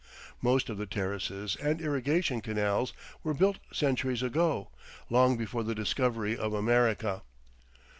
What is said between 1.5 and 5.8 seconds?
and irrigation canals were built centuries ago, long before the